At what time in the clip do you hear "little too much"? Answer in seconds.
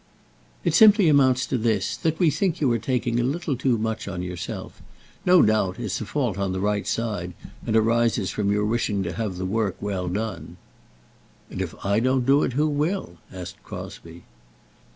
3.23-4.07